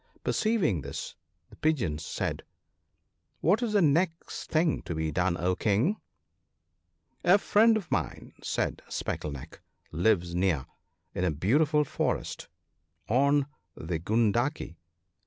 [0.23, 1.13] Perceiving this,
[1.51, 2.41] the Pigeons said,'
[3.41, 5.97] What is the next thing to be done, O King?'
[6.89, 9.61] * A friend of mine/ said Speckle neck,'
[9.91, 10.65] lives near,
[11.13, 12.47] in a beautiful forest
[13.07, 13.45] on
[13.75, 14.75] the Gundaki.